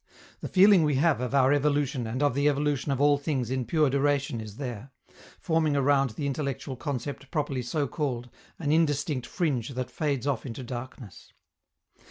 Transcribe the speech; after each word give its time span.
The 0.39 0.47
feeling 0.47 0.81
we 0.83 0.95
have 0.95 1.21
of 1.21 1.35
our 1.35 1.53
evolution 1.53 2.07
and 2.07 2.23
of 2.23 2.33
the 2.33 2.49
evolution 2.49 2.91
of 2.91 2.99
all 2.99 3.19
things 3.19 3.51
in 3.51 3.65
pure 3.65 3.87
duration 3.87 4.41
is 4.41 4.57
there, 4.57 4.89
forming 5.39 5.75
around 5.75 6.09
the 6.17 6.25
intellectual 6.25 6.75
concept 6.75 7.29
properly 7.29 7.61
so 7.61 7.87
called 7.87 8.31
an 8.57 8.71
indistinct 8.71 9.27
fringe 9.27 9.69
that 9.75 9.91
fades 9.91 10.25
off 10.25 10.43
into 10.43 10.63
darkness. 10.63 11.33